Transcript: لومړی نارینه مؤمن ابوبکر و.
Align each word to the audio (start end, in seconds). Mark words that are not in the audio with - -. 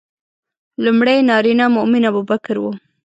لومړی 0.83 1.17
نارینه 1.29 1.65
مؤمن 1.75 2.03
ابوبکر 2.09 2.55
و. 2.59 2.63